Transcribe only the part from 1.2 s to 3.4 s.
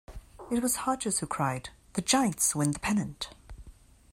cried, The Giants win the pennant!